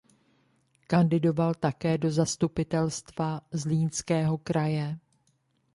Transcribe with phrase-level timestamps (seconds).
[0.87, 4.97] Kandidoval také do Zastupitelstva Zlínského kraje.